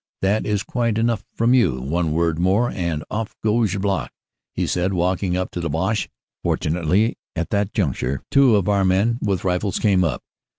[0.23, 4.11] "That is quite enough from you; one word more and off goes your block,"
[4.51, 6.09] he said walking up to the Boche.
[6.41, 10.23] Fortunately at that juncture two of our men with rifles came up.